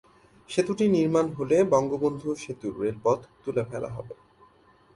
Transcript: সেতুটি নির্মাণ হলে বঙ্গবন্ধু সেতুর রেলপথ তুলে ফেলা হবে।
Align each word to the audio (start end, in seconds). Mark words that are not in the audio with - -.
সেতুটি 0.49 0.85
নির্মাণ 0.87 1.25
হলে 1.37 1.57
বঙ্গবন্ধু 1.73 2.29
সেতুর 2.35 2.73
রেলপথ 2.81 3.19
তুলে 3.43 3.63
ফেলা 3.69 3.89
হবে। 3.95 4.15